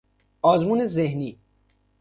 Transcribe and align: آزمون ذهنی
آزمون 0.41 0.85
ذهنی 0.85 1.39